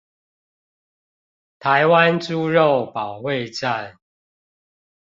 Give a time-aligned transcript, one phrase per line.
[1.59, 3.97] 台灣豬肉保衛戰